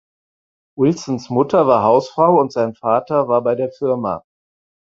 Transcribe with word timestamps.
Wilsons 0.77 1.29
Mutter 1.29 1.67
war 1.67 1.83
Hausfrau 1.83 2.39
und 2.39 2.51
sein 2.51 2.73
Vater 2.73 3.27
war 3.27 3.43
bei 3.43 3.53
der 3.53 3.71
Fa. 3.71 4.23